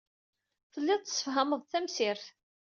Tellid 0.73 1.01
tessefhamed-d 1.03 1.69
tamsirt. 1.71 2.25